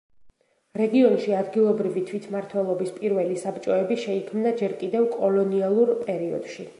[0.79, 6.67] რეგიონში ადგილობრივი თვითმართველობის პირველი საბჭოები შეიქმნა ჯერ კიდევ კოლონიალურ პერიოდში.